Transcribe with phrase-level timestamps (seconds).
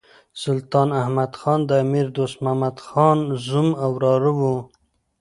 [0.43, 3.17] سلطان احمد خان د امیر دوست محمد خان
[3.47, 4.55] زوم او وراره وو.